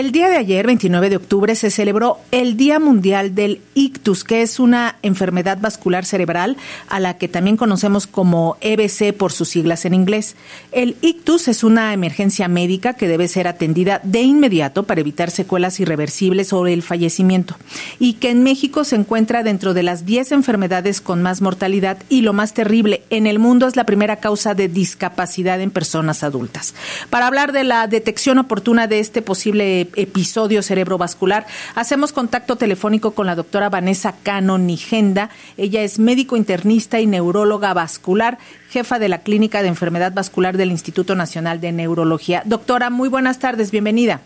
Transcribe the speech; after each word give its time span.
el 0.00 0.10
día 0.10 0.28
de 0.28 0.36
ayer, 0.36 0.66
29 0.66 1.08
de 1.08 1.16
octubre, 1.16 1.54
se 1.54 1.70
celebró 1.70 2.18
el 2.32 2.56
Día 2.56 2.80
Mundial 2.80 3.34
del 3.34 3.60
Ictus, 3.74 4.24
que 4.24 4.42
es 4.42 4.58
una 4.58 4.96
enfermedad 5.02 5.58
vascular 5.60 6.04
cerebral 6.04 6.56
a 6.88 6.98
la 6.98 7.16
que 7.16 7.28
también 7.28 7.56
conocemos 7.56 8.06
como 8.06 8.56
EBC 8.60 9.16
por 9.16 9.32
sus 9.32 9.50
siglas 9.50 9.84
en 9.84 9.94
inglés. 9.94 10.34
El 10.72 10.96
ictus 11.00 11.48
es 11.48 11.62
una 11.62 11.92
emergencia 11.92 12.48
médica 12.48 12.94
que 12.94 13.06
debe 13.06 13.28
ser 13.28 13.46
atendida 13.46 14.00
de 14.02 14.22
inmediato 14.22 14.82
para 14.82 15.00
evitar 15.00 15.30
secuelas 15.30 15.78
irreversibles 15.78 16.52
o 16.52 16.66
el 16.66 16.82
fallecimiento 16.82 17.56
y 17.98 18.14
que 18.14 18.30
en 18.30 18.42
México 18.42 18.84
se 18.84 18.96
encuentra 18.96 19.42
dentro 19.42 19.74
de 19.74 19.82
las 19.82 20.04
10 20.04 20.32
enfermedades 20.32 21.00
con 21.00 21.22
más 21.22 21.40
mortalidad 21.40 21.98
y 22.08 22.22
lo 22.22 22.32
más 22.32 22.52
terrible, 22.54 23.02
en 23.10 23.26
el 23.26 23.38
mundo 23.38 23.68
es 23.68 23.76
la 23.76 23.86
primera 23.86 24.16
causa 24.16 24.54
de 24.54 24.68
discapacidad 24.68 25.60
en 25.60 25.70
personas 25.70 26.24
adultas. 26.24 26.74
Para 27.10 27.26
hablar 27.26 27.52
de 27.52 27.64
la 27.64 27.86
detección 27.86 28.38
oportuna 28.38 28.86
de 28.86 28.98
este 28.98 29.22
posible 29.22 29.83
episodio 29.96 30.62
cerebrovascular. 30.62 31.46
Hacemos 31.74 32.12
contacto 32.12 32.56
telefónico 32.56 33.12
con 33.12 33.26
la 33.26 33.34
doctora 33.34 33.68
Vanessa 33.68 34.14
Cano 34.22 34.58
Nigenda. 34.58 35.30
Ella 35.56 35.82
es 35.82 35.98
médico 35.98 36.36
internista 36.36 37.00
y 37.00 37.06
neuróloga 37.06 37.74
vascular, 37.74 38.38
jefa 38.70 38.98
de 38.98 39.08
la 39.08 39.20
Clínica 39.20 39.62
de 39.62 39.68
Enfermedad 39.68 40.12
Vascular 40.12 40.56
del 40.56 40.70
Instituto 40.70 41.14
Nacional 41.14 41.60
de 41.60 41.72
Neurología. 41.72 42.42
Doctora, 42.44 42.90
muy 42.90 43.08
buenas 43.08 43.38
tardes, 43.38 43.70
bienvenida. 43.70 44.20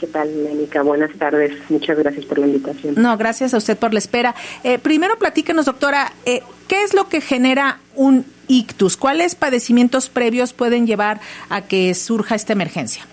¿Qué 0.00 0.06
tal, 0.06 0.30
Mónica? 0.34 0.80
Buenas 0.80 1.12
tardes. 1.18 1.52
Muchas 1.68 1.98
gracias 1.98 2.24
por 2.24 2.38
la 2.38 2.46
invitación. 2.46 2.94
No, 2.96 3.18
gracias 3.18 3.52
a 3.52 3.58
usted 3.58 3.76
por 3.76 3.92
la 3.92 3.98
espera. 3.98 4.34
Eh, 4.64 4.78
primero, 4.78 5.18
platíquenos, 5.18 5.66
doctora, 5.66 6.10
eh, 6.24 6.42
¿qué 6.68 6.82
es 6.82 6.94
lo 6.94 7.10
que 7.10 7.20
genera 7.20 7.80
un 7.94 8.24
ictus? 8.48 8.96
¿Cuáles 8.96 9.34
padecimientos 9.34 10.08
previos 10.08 10.54
pueden 10.54 10.86
llevar 10.86 11.20
a 11.50 11.60
que 11.60 11.94
surja 11.94 12.34
esta 12.34 12.54
emergencia? 12.54 13.06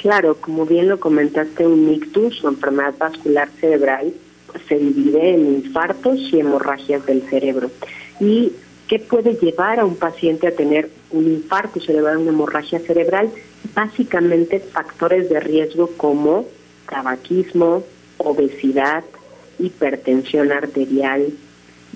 Claro, 0.00 0.36
como 0.40 0.64
bien 0.64 0.88
lo 0.88 0.98
comentaste, 0.98 1.66
un 1.66 1.92
ictus 1.92 2.42
o 2.42 2.48
enfermedad 2.48 2.94
vascular 2.98 3.50
cerebral 3.60 4.14
se 4.66 4.76
divide 4.76 5.34
en 5.34 5.56
infartos 5.56 6.18
y 6.32 6.40
hemorragias 6.40 7.04
del 7.04 7.20
cerebro. 7.28 7.70
¿Y 8.18 8.50
qué 8.88 8.98
puede 8.98 9.34
llevar 9.34 9.78
a 9.78 9.84
un 9.84 9.96
paciente 9.96 10.46
a 10.46 10.56
tener 10.56 10.88
un 11.10 11.26
infarto 11.26 11.80
cerebral, 11.80 12.16
una 12.16 12.30
hemorragia 12.30 12.80
cerebral? 12.80 13.30
Básicamente 13.74 14.60
factores 14.60 15.28
de 15.28 15.38
riesgo 15.38 15.90
como 15.98 16.46
tabaquismo, 16.88 17.84
obesidad, 18.16 19.04
hipertensión 19.58 20.50
arterial, 20.50 21.26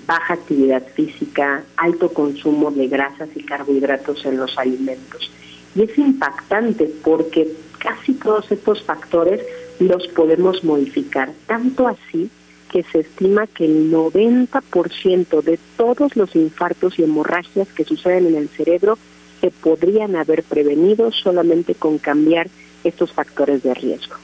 baja 0.05 0.35
actividad 0.35 0.83
física, 0.93 1.63
alto 1.75 2.13
consumo 2.13 2.69
de 2.69 2.87
grasas 2.87 3.29
y 3.35 3.41
carbohidratos 3.41 4.23
en 4.25 4.37
los 4.37 4.55
alimentos. 4.59 5.31
Y 5.75 5.83
es 5.83 5.97
impactante 5.97 6.89
porque 7.03 7.51
casi 7.79 8.13
todos 8.13 8.49
estos 8.51 8.81
factores 8.83 9.41
los 9.79 10.07
podemos 10.07 10.63
modificar, 10.63 11.31
tanto 11.47 11.87
así 11.87 12.29
que 12.71 12.83
se 12.83 12.99
estima 12.99 13.47
que 13.47 13.65
el 13.65 13.91
90% 13.91 15.41
de 15.41 15.59
todos 15.77 16.15
los 16.15 16.35
infartos 16.35 16.97
y 16.99 17.03
hemorragias 17.03 17.67
que 17.69 17.85
suceden 17.85 18.27
en 18.27 18.35
el 18.35 18.49
cerebro 18.49 18.97
se 19.41 19.51
podrían 19.51 20.15
haber 20.15 20.43
prevenido 20.43 21.11
solamente 21.11 21.75
con 21.75 21.97
cambiar 21.99 22.49
estos 22.83 23.11
factores 23.11 23.63
de 23.63 23.73
riesgo. 23.73 24.15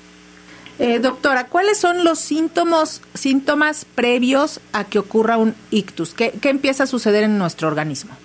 Eh, 0.79 0.99
doctora, 0.99 1.47
¿cuáles 1.47 1.77
son 1.77 2.03
los 2.03 2.19
síntomas, 2.19 3.01
síntomas 3.13 3.85
previos 3.85 4.59
a 4.73 4.85
que 4.85 4.99
ocurra 4.99 5.37
un 5.37 5.53
ictus? 5.69 6.13
¿Qué, 6.13 6.31
¿Qué 6.41 6.49
empieza 6.49 6.83
a 6.83 6.87
suceder 6.87 7.23
en 7.23 7.37
nuestro 7.37 7.67
organismo? 7.67 8.17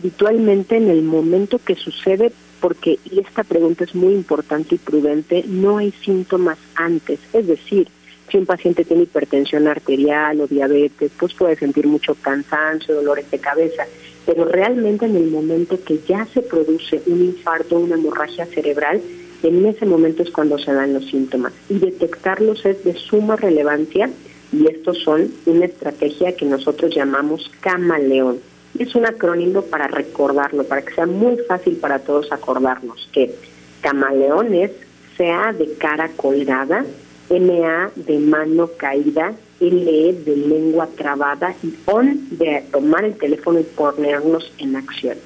Habitualmente 0.00 0.78
en 0.78 0.88
el 0.88 1.02
momento 1.02 1.60
que 1.62 1.74
sucede 1.74 2.32
porque, 2.58 2.98
y 3.04 3.20
esta 3.20 3.44
pregunta 3.44 3.84
es 3.84 3.94
muy 3.94 4.14
importante 4.14 4.76
y 4.76 4.78
prudente, 4.78 5.44
no 5.46 5.76
hay 5.76 5.92
síntomas 5.92 6.56
antes. 6.74 7.20
Es 7.34 7.46
decir, 7.46 7.86
si 8.30 8.38
un 8.38 8.46
paciente 8.46 8.86
tiene 8.86 9.02
hipertensión 9.02 9.68
arterial 9.68 10.40
o 10.40 10.46
diabetes, 10.46 11.12
pues 11.18 11.34
puede 11.34 11.56
sentir 11.56 11.86
mucho 11.86 12.14
cansancio, 12.14 12.94
dolores 12.94 13.30
de 13.30 13.40
cabeza, 13.40 13.84
pero 14.24 14.46
realmente 14.46 15.04
en 15.04 15.16
el 15.16 15.30
momento 15.30 15.78
que 15.84 16.00
ya 16.08 16.24
se 16.32 16.40
produce 16.40 17.02
un 17.06 17.22
infarto 17.22 17.78
una 17.78 17.96
hemorragia 17.96 18.46
cerebral, 18.46 19.02
en 19.42 19.66
ese 19.66 19.84
momento 19.84 20.22
es 20.22 20.30
cuando 20.30 20.56
se 20.56 20.72
dan 20.72 20.94
los 20.94 21.04
síntomas. 21.08 21.52
Y 21.68 21.74
detectarlos 21.74 22.64
es 22.64 22.82
de 22.84 22.94
suma 22.94 23.36
relevancia 23.36 24.08
y 24.50 24.66
estos 24.66 24.96
son 25.02 25.30
una 25.44 25.66
estrategia 25.66 26.34
que 26.34 26.46
nosotros 26.46 26.94
llamamos 26.94 27.50
camaleón 27.60 28.38
es 28.78 28.94
un 28.94 29.06
acrónimo 29.06 29.62
para 29.62 29.88
recordarlo, 29.88 30.64
para 30.64 30.82
que 30.82 30.94
sea 30.94 31.06
muy 31.06 31.36
fácil 31.48 31.76
para 31.76 31.98
todos 31.98 32.32
acordarnos 32.32 33.08
que 33.12 33.34
camaleón 33.80 34.54
es 34.54 34.70
CA 35.16 35.52
de 35.52 35.74
cara 35.74 36.08
colgada, 36.16 36.84
MA 37.28 37.90
de 37.94 38.18
mano 38.18 38.70
caída, 38.76 39.34
LE 39.60 40.14
de 40.24 40.36
lengua 40.36 40.88
trabada 40.96 41.54
y 41.62 41.74
ON 41.86 42.28
de 42.30 42.64
tomar 42.72 43.04
el 43.04 43.16
teléfono 43.16 43.60
y 43.60 43.64
ponernos 43.64 44.52
en 44.58 44.76
acción. 44.76 45.18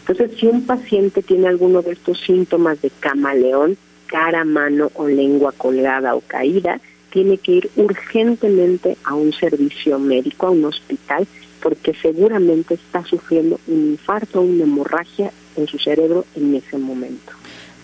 Entonces, 0.00 0.38
si 0.38 0.46
un 0.46 0.64
paciente 0.64 1.22
tiene 1.22 1.48
alguno 1.48 1.82
de 1.82 1.92
estos 1.92 2.20
síntomas 2.20 2.80
de 2.82 2.90
camaleón, 3.00 3.76
cara, 4.06 4.44
mano 4.44 4.90
o 4.94 5.06
lengua 5.08 5.52
colgada 5.52 6.14
o 6.14 6.20
caída, 6.20 6.80
tiene 7.10 7.38
que 7.38 7.52
ir 7.52 7.70
urgentemente 7.76 8.96
a 9.04 9.14
un 9.14 9.32
servicio 9.32 9.98
médico, 9.98 10.46
a 10.46 10.50
un 10.50 10.64
hospital, 10.64 11.26
porque 11.62 11.94
seguramente 11.94 12.74
está 12.74 13.04
sufriendo 13.04 13.60
un 13.68 13.92
infarto 13.92 14.40
o 14.40 14.42
una 14.42 14.64
hemorragia 14.64 15.32
en 15.56 15.66
su 15.68 15.78
cerebro 15.78 16.24
en 16.34 16.54
ese 16.54 16.76
momento. 16.76 17.32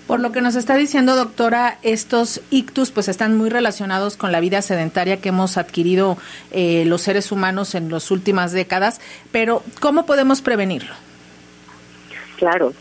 Por 0.06 0.21
lo 0.21 0.33
que 0.33 0.41
nos 0.41 0.55
está 0.55 0.75
diciendo, 0.77 1.16
doctora, 1.16 1.78
estos 1.83 2.41
ictus 2.50 2.91
pues 2.91 3.09
están 3.09 3.37
muy 3.37 3.50
relacionados 3.50 4.17
con 4.17 4.33
la 4.33 4.41
vida 4.41 4.62
sedentaria 4.62 5.19
que 5.19 5.28
hemos 5.28 5.59
adquirido 5.59 6.17
eh, 6.50 6.84
los 6.87 7.03
seres 7.03 7.31
humanos 7.31 7.75
en 7.75 7.91
las 7.91 8.11
últimas 8.11 8.53
décadas, 8.53 9.03
pero 9.33 9.62
¿cómo 9.81 10.06
podemos 10.06 10.41
prevenirlo? 10.41 10.94
Claro, 12.38 12.72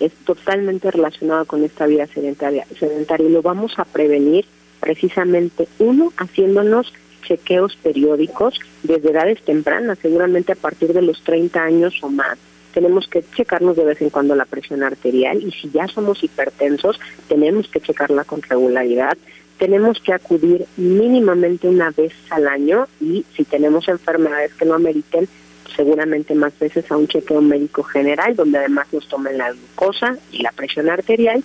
es 0.00 0.12
totalmente 0.24 0.90
relacionado 0.90 1.44
con 1.44 1.62
esta 1.62 1.86
vida 1.86 2.08
sedentaria, 2.08 2.66
sedentaria 2.78 3.28
y 3.28 3.32
lo 3.32 3.42
vamos 3.42 3.78
a 3.78 3.84
prevenir 3.84 4.44
precisamente, 4.80 5.68
uno, 5.78 6.12
haciéndonos 6.16 6.92
chequeos 7.22 7.76
periódicos 7.76 8.60
desde 8.82 9.10
edades 9.10 9.42
tempranas, 9.42 9.98
seguramente 10.00 10.52
a 10.52 10.56
partir 10.56 10.92
de 10.92 11.02
los 11.02 11.22
30 11.22 11.62
años 11.62 11.98
o 12.02 12.10
más. 12.10 12.38
Tenemos 12.72 13.06
que 13.06 13.24
checarnos 13.36 13.76
de 13.76 13.84
vez 13.84 14.00
en 14.00 14.10
cuando 14.10 14.34
la 14.34 14.46
presión 14.46 14.82
arterial 14.82 15.42
y 15.42 15.52
si 15.52 15.70
ya 15.70 15.86
somos 15.88 16.22
hipertensos, 16.22 16.98
tenemos 17.28 17.68
que 17.68 17.80
checarla 17.80 18.24
con 18.24 18.42
regularidad. 18.42 19.16
Tenemos 19.58 20.00
que 20.00 20.12
acudir 20.12 20.66
mínimamente 20.76 21.68
una 21.68 21.90
vez 21.90 22.12
al 22.30 22.48
año 22.48 22.86
y 23.00 23.24
si 23.36 23.44
tenemos 23.44 23.88
enfermedades 23.88 24.54
que 24.54 24.64
no 24.64 24.74
ameriten, 24.74 25.28
seguramente 25.76 26.34
más 26.34 26.58
veces 26.58 26.90
a 26.90 26.96
un 26.96 27.06
chequeo 27.06 27.40
médico 27.40 27.82
general, 27.82 28.34
donde 28.34 28.58
además 28.58 28.86
nos 28.92 29.06
tomen 29.08 29.38
la 29.38 29.52
glucosa 29.52 30.16
y 30.32 30.42
la 30.42 30.52
presión 30.52 30.88
arterial 30.88 31.44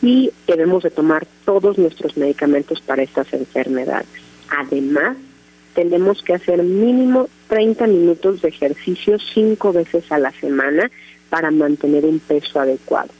y 0.00 0.30
debemos 0.46 0.84
de 0.84 0.90
tomar 0.90 1.26
todos 1.44 1.76
nuestros 1.78 2.16
medicamentos 2.16 2.80
para 2.80 3.02
estas 3.02 3.32
enfermedades. 3.32 4.27
Además, 4.50 5.16
tenemos 5.74 6.22
que 6.22 6.34
hacer 6.34 6.62
mínimo 6.62 7.28
30 7.48 7.86
minutos 7.86 8.42
de 8.42 8.48
ejercicio 8.48 9.18
cinco 9.18 9.72
veces 9.72 10.10
a 10.10 10.18
la 10.18 10.32
semana 10.32 10.90
para 11.30 11.50
mantener 11.50 12.04
un 12.04 12.18
peso 12.18 12.60
adecuado. 12.60 13.10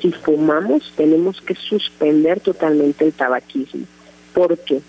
Si 0.00 0.12
fumamos, 0.12 0.92
tenemos 0.96 1.40
que 1.40 1.54
suspender 1.54 2.40
totalmente 2.40 3.04
el 3.04 3.12
tabaquismo, 3.12 3.84
porque 4.32 4.80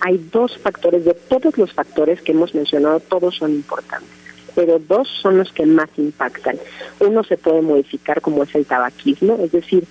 hay 0.00 0.18
dos 0.30 0.56
factores, 0.58 1.04
de 1.04 1.14
todos 1.14 1.56
los 1.56 1.72
factores 1.72 2.20
que 2.22 2.32
hemos 2.32 2.54
mencionado, 2.54 3.00
todos 3.00 3.36
son 3.36 3.52
importantes, 3.52 4.08
pero 4.54 4.78
dos 4.78 5.08
son 5.22 5.38
los 5.38 5.52
que 5.52 5.66
más 5.66 5.88
impactan. 5.96 6.58
Uno 7.00 7.24
se 7.24 7.36
puede 7.38 7.62
modificar 7.62 8.20
como 8.20 8.42
es 8.44 8.54
el 8.54 8.66
tabaquismo, 8.66 9.38
es 9.42 9.52
decir, 9.52 9.84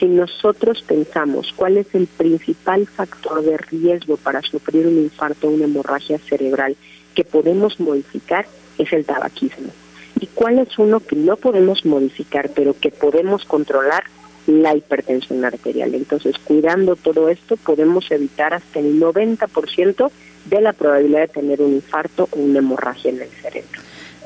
si 0.00 0.06
nosotros 0.06 0.82
pensamos 0.82 1.52
cuál 1.54 1.76
es 1.76 1.94
el 1.94 2.06
principal 2.06 2.86
factor 2.86 3.44
de 3.44 3.58
riesgo 3.58 4.16
para 4.16 4.40
sufrir 4.40 4.86
un 4.86 4.96
infarto 4.96 5.46
o 5.46 5.50
una 5.50 5.66
hemorragia 5.66 6.18
cerebral 6.18 6.74
que 7.14 7.22
podemos 7.22 7.78
modificar, 7.78 8.46
es 8.78 8.92
el 8.94 9.04
tabaquismo. 9.04 9.70
¿Y 10.18 10.26
cuál 10.26 10.58
es 10.58 10.78
uno 10.78 11.00
que 11.00 11.16
no 11.16 11.36
podemos 11.36 11.84
modificar, 11.84 12.50
pero 12.54 12.74
que 12.78 12.90
podemos 12.90 13.44
controlar? 13.44 14.04
La 14.46 14.74
hipertensión 14.74 15.44
arterial. 15.44 15.94
Entonces, 15.94 16.36
cuidando 16.38 16.96
todo 16.96 17.28
esto, 17.28 17.56
podemos 17.58 18.10
evitar 18.10 18.54
hasta 18.54 18.80
el 18.80 18.98
90% 18.98 20.10
de 20.46 20.60
la 20.62 20.72
probabilidad 20.72 21.20
de 21.20 21.28
tener 21.28 21.60
un 21.60 21.74
infarto 21.74 22.26
o 22.32 22.38
una 22.38 22.58
hemorragia 22.58 23.10
en 23.10 23.20
el 23.20 23.28
cerebro. 23.28 23.80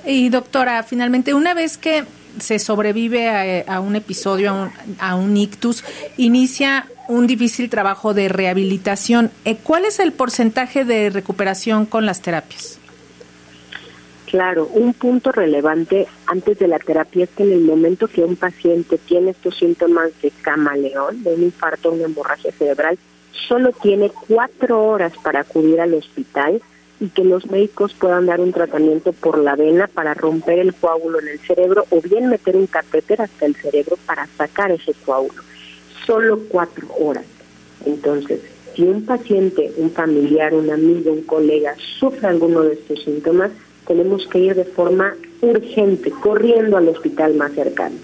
Y 0.06 0.29
doctora, 0.29 0.82
finalmente, 0.85 1.35
una 1.35 1.53
vez 1.53 1.77
que 1.77 2.05
se 2.39 2.59
sobrevive 2.59 3.65
a, 3.67 3.81
un 3.81 3.97
episodio, 3.97 4.71
a 4.99 5.15
un, 5.15 5.37
ictus, 5.37 5.85
inicia 6.17 6.87
un 7.09 7.27
difícil 7.27 7.69
trabajo 7.71 8.15
de 8.15 8.29
rehabilitación. 8.29 9.31
Eh, 9.45 9.57
¿Cuál 9.63 9.85
es 9.85 9.99
el 10.01 10.13
porcentaje 10.13 10.85
de 10.85 11.11
recuperación 11.11 11.87
con 11.87 12.07
las 12.07 12.23
terapias? 12.23 12.79
Claro, 14.27 14.67
un 14.67 14.95
punto 14.95 15.31
relevante 15.31 16.09
antes 16.27 16.59
de 16.59 16.67
la 16.67 16.81
terapia 16.81 17.25
es 17.25 17.31
que 17.31 17.45
en 17.45 17.53
el 17.53 17.61
momento 17.61 18.09
que 18.09 18.25
un 18.25 18.35
paciente 18.35 18.99
tiene 18.99 19.31
estos 19.31 19.57
síntomas 19.57 20.11
de 20.23 20.33
camaleón, 20.43 21.23
de 21.23 21.35
un 21.35 21.43
infarto 21.45 21.93
una 21.93 22.05
hemorragia 22.05 22.51
cerebral, 22.51 22.99
solo 23.47 23.71
tiene 23.71 24.11
cuatro 24.27 24.85
horas 24.85 25.13
para 25.23 25.41
acudir 25.41 25.81
al 25.81 25.95
hospital 25.95 26.61
y 27.05 27.09
que 27.11 27.23
los 27.23 27.51
médicos 27.51 27.93
puedan 27.93 28.25
dar 28.25 28.41
un 28.41 28.51
tratamiento 28.51 29.12
por 29.12 29.39
la 29.39 29.56
vena 29.56 29.89
para 29.89 30.15
romper 30.15 30.59
el 30.59 30.75
coágulo 30.75 31.21
en 31.21 31.29
el 31.29 31.39
cerebro 31.41 31.85
o 31.91 32.01
bien 32.01 32.29
meter 32.29 32.56
un 32.56 32.67
catéter 32.67 33.21
hasta 33.21 33.45
el 33.45 33.55
cerebro 33.56 33.99
para 34.06 34.27
sacar 34.39 34.73
ese 34.73 34.95
coágulo. 35.05 35.43
Solo 36.06 36.41
cuatro 36.49 36.89
horas. 36.99 37.27
Entonces, 37.85 38.41
si 38.75 38.85
un 38.85 39.05
paciente, 39.05 39.71
un 39.77 39.91
familiar, 39.91 40.55
un 40.55 40.71
amigo, 40.71 41.12
un 41.12 41.25
colega 41.25 41.75
sufre 41.99 42.27
alguno 42.27 42.62
de 42.62 42.73
estos 42.73 43.05
síntomas, 43.05 43.51
tenemos 43.87 44.27
que 44.29 44.39
ir 44.39 44.55
de 44.55 44.65
forma 44.65 45.15
urgente, 45.43 46.11
corriendo 46.11 46.79
al 46.79 46.89
hospital 46.89 47.35
más 47.35 47.53
cercano. 47.53 47.97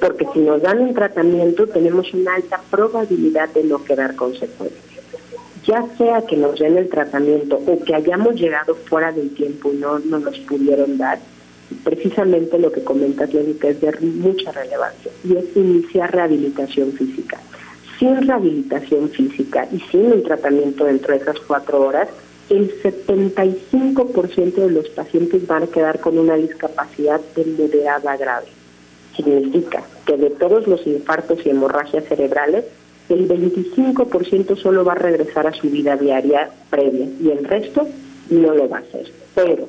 Porque 0.00 0.26
si 0.32 0.40
nos 0.40 0.60
dan 0.60 0.80
un 0.80 0.92
tratamiento, 0.92 1.68
tenemos 1.68 2.12
una 2.12 2.34
alta 2.34 2.60
probabilidad 2.68 3.48
de 3.50 3.62
no 3.62 3.84
quedar 3.84 4.16
consecuencias. 4.16 4.93
Ya 5.66 5.84
sea 5.96 6.22
que 6.22 6.36
nos 6.36 6.58
den 6.58 6.76
el 6.76 6.88
tratamiento 6.88 7.60
o 7.66 7.84
que 7.84 7.94
hayamos 7.94 8.34
llegado 8.34 8.74
fuera 8.74 9.12
del 9.12 9.34
tiempo 9.34 9.72
y 9.72 9.76
no, 9.76 9.98
nos 9.98 10.22
los 10.22 10.38
pudieron 10.40 10.98
dar, 10.98 11.18
precisamente 11.82 12.58
lo 12.58 12.70
que 12.70 12.84
comentas, 12.84 13.32
Lénica, 13.32 13.68
es 13.68 13.80
de 13.80 13.92
mucha 14.00 14.52
relevancia 14.52 15.10
y 15.24 15.36
es 15.36 15.56
iniciar 15.56 16.14
rehabilitación 16.14 16.92
física. 16.92 17.38
Sin 17.98 18.26
rehabilitación 18.26 19.08
física 19.08 19.66
y 19.72 19.80
sin 19.90 20.12
un 20.12 20.22
tratamiento 20.22 20.84
dentro 20.84 21.14
de 21.14 21.20
esas 21.20 21.40
cuatro 21.40 21.80
horas, 21.80 22.08
el 22.50 22.70
75% 22.82 24.54
de 24.54 24.70
los 24.70 24.88
pacientes 24.90 25.46
van 25.46 25.62
a 25.62 25.66
quedar 25.66 26.00
con 26.00 26.18
una 26.18 26.34
discapacidad 26.34 27.20
de 27.34 27.44
moderada 27.46 28.16
grave. 28.16 28.46
Significa 29.16 29.82
que 30.04 30.16
de 30.16 30.30
todos 30.30 30.66
los 30.66 30.86
infartos 30.86 31.38
y 31.46 31.50
hemorragias 31.50 32.04
cerebrales, 32.04 32.64
el 33.08 33.28
25% 33.28 34.56
solo 34.56 34.84
va 34.84 34.92
a 34.92 34.96
regresar 34.96 35.46
a 35.46 35.52
su 35.52 35.68
vida 35.68 35.96
diaria 35.96 36.50
previa 36.70 37.06
y 37.20 37.30
el 37.30 37.44
resto 37.44 37.86
no 38.30 38.54
lo 38.54 38.68
va 38.68 38.78
a 38.78 38.80
hacer. 38.80 39.10
Pero 39.34 39.68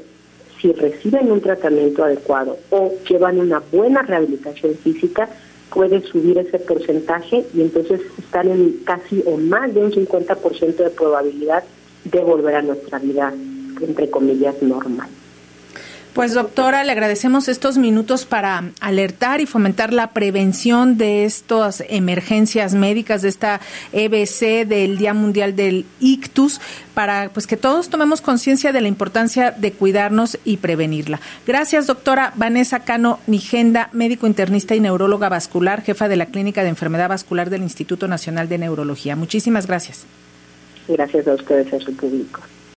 si 0.62 0.72
reciben 0.72 1.32
un 1.32 1.42
tratamiento 1.42 2.04
adecuado 2.04 2.58
o 2.70 2.94
llevan 3.08 3.40
una 3.40 3.62
buena 3.72 4.02
rehabilitación 4.02 4.76
física, 4.76 5.30
puede 5.74 6.02
subir 6.04 6.38
ese 6.38 6.60
porcentaje 6.60 7.46
y 7.54 7.62
entonces 7.62 8.02
están 8.18 8.50
en 8.50 8.80
casi 8.86 9.22
o 9.26 9.38
más 9.38 9.74
de 9.74 9.82
un 9.82 9.92
50% 9.92 10.76
de 10.76 10.90
probabilidad 10.92 11.64
de 12.06 12.20
volver 12.20 12.56
a 12.56 12.62
nuestra 12.62 13.00
vida, 13.00 13.34
entre 13.82 14.10
comillas, 14.10 14.62
normal. 14.62 15.10
Pues 16.16 16.34
doctora, 16.34 16.86
le 16.86 16.94
agradecemos 16.94 17.50
estos 17.50 17.78
minutos 17.78 18.24
para 18.24 18.72
alertar 18.80 19.42
y 19.42 19.46
fomentar 19.46 19.92
la 19.92 20.12
prevención 20.12 20.98
de 20.98 21.26
estas 21.26 21.84
emergencias 21.90 22.74
médicas, 22.74 23.22
de 23.22 23.28
esta 23.28 23.60
EBC 23.92 24.66
del 24.66 24.98
Día 24.98 25.14
Mundial 25.14 25.58
del 25.58 25.86
Ictus, 26.00 26.62
para 26.94 27.32
pues 27.34 27.48
que 27.48 27.58
todos 27.58 27.90
tomemos 27.90 28.22
conciencia 28.22 28.72
de 28.72 28.80
la 28.80 28.88
importancia 28.88 29.52
de 29.52 29.74
cuidarnos 29.74 30.40
y 30.46 30.56
prevenirla. 30.56 31.20
Gracias, 31.46 31.86
doctora 31.86 32.32
Vanessa 32.38 32.80
Cano 32.80 33.20
Nigenda, 33.28 33.90
médico 33.92 34.26
internista 34.26 34.74
y 34.74 34.80
neuróloga 34.80 35.28
vascular, 35.28 35.82
jefa 35.82 36.08
de 36.08 36.16
la 36.16 36.28
Clínica 36.28 36.64
de 36.64 36.70
Enfermedad 36.70 37.10
Vascular 37.10 37.50
del 37.50 37.64
Instituto 37.64 38.08
Nacional 38.08 38.48
de 38.48 38.58
Neurología. 38.58 39.18
Muchísimas 39.18 39.68
gracias. 39.68 40.06
Gracias 40.88 41.28
a 41.28 41.34
ustedes, 41.34 41.74
a 41.74 41.80
su 41.82 41.94
público. 41.94 42.40